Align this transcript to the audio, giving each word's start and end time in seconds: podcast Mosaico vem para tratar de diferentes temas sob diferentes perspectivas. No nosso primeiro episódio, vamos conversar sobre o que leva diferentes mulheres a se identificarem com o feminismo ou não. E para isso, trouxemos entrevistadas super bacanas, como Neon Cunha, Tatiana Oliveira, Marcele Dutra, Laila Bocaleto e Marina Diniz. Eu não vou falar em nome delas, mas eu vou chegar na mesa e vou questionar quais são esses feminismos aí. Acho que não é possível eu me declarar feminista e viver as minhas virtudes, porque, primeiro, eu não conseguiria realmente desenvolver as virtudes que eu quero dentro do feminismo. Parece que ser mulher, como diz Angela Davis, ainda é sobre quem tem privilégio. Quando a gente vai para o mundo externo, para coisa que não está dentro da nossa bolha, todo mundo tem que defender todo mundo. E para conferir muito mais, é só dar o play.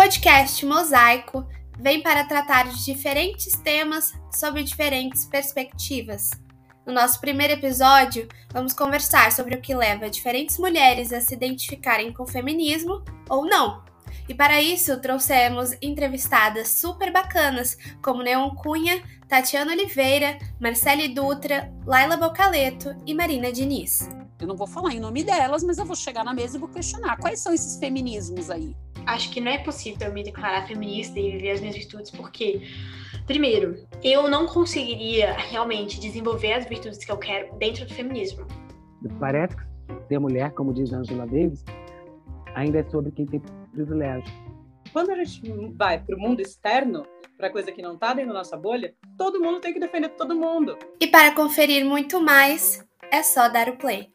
podcast 0.00 0.64
Mosaico 0.64 1.46
vem 1.78 2.02
para 2.02 2.24
tratar 2.24 2.70
de 2.70 2.82
diferentes 2.86 3.52
temas 3.58 4.14
sob 4.32 4.64
diferentes 4.64 5.26
perspectivas. 5.26 6.30
No 6.86 6.94
nosso 6.94 7.20
primeiro 7.20 7.52
episódio, 7.52 8.26
vamos 8.50 8.72
conversar 8.72 9.30
sobre 9.30 9.56
o 9.56 9.60
que 9.60 9.74
leva 9.74 10.08
diferentes 10.08 10.56
mulheres 10.56 11.12
a 11.12 11.20
se 11.20 11.34
identificarem 11.34 12.14
com 12.14 12.22
o 12.22 12.26
feminismo 12.26 13.04
ou 13.28 13.44
não. 13.44 13.84
E 14.26 14.32
para 14.32 14.62
isso, 14.62 14.98
trouxemos 15.02 15.76
entrevistadas 15.82 16.68
super 16.68 17.12
bacanas, 17.12 17.76
como 18.02 18.22
Neon 18.22 18.54
Cunha, 18.54 19.02
Tatiana 19.28 19.72
Oliveira, 19.72 20.38
Marcele 20.58 21.08
Dutra, 21.08 21.70
Laila 21.84 22.16
Bocaleto 22.16 22.96
e 23.04 23.12
Marina 23.12 23.52
Diniz. 23.52 24.08
Eu 24.40 24.46
não 24.46 24.56
vou 24.56 24.66
falar 24.66 24.94
em 24.94 25.00
nome 25.00 25.22
delas, 25.22 25.62
mas 25.62 25.76
eu 25.76 25.84
vou 25.84 25.94
chegar 25.94 26.24
na 26.24 26.32
mesa 26.32 26.56
e 26.56 26.60
vou 26.60 26.70
questionar 26.70 27.18
quais 27.18 27.40
são 27.40 27.52
esses 27.52 27.78
feminismos 27.78 28.48
aí. 28.48 28.74
Acho 29.06 29.30
que 29.30 29.40
não 29.40 29.50
é 29.50 29.58
possível 29.58 30.08
eu 30.08 30.14
me 30.14 30.22
declarar 30.22 30.66
feminista 30.66 31.18
e 31.18 31.30
viver 31.32 31.50
as 31.50 31.60
minhas 31.60 31.76
virtudes, 31.76 32.10
porque, 32.10 32.62
primeiro, 33.26 33.86
eu 34.02 34.28
não 34.28 34.46
conseguiria 34.46 35.32
realmente 35.32 36.00
desenvolver 36.00 36.52
as 36.52 36.66
virtudes 36.66 37.04
que 37.04 37.10
eu 37.10 37.18
quero 37.18 37.54
dentro 37.56 37.86
do 37.86 37.94
feminismo. 37.94 38.46
Parece 39.18 39.56
que 39.56 39.62
ser 40.08 40.18
mulher, 40.18 40.52
como 40.52 40.72
diz 40.72 40.92
Angela 40.92 41.26
Davis, 41.26 41.64
ainda 42.54 42.80
é 42.80 42.90
sobre 42.90 43.10
quem 43.12 43.26
tem 43.26 43.40
privilégio. 43.72 44.32
Quando 44.92 45.10
a 45.10 45.24
gente 45.24 45.40
vai 45.76 45.98
para 45.98 46.16
o 46.16 46.18
mundo 46.18 46.40
externo, 46.40 47.06
para 47.36 47.50
coisa 47.50 47.70
que 47.70 47.80
não 47.80 47.94
está 47.94 48.12
dentro 48.12 48.32
da 48.32 48.38
nossa 48.38 48.56
bolha, 48.56 48.94
todo 49.16 49.40
mundo 49.40 49.60
tem 49.60 49.72
que 49.72 49.80
defender 49.80 50.10
todo 50.10 50.34
mundo. 50.34 50.76
E 51.00 51.06
para 51.06 51.34
conferir 51.34 51.84
muito 51.84 52.20
mais, 52.20 52.84
é 53.10 53.22
só 53.22 53.48
dar 53.48 53.68
o 53.68 53.76
play. 53.76 54.12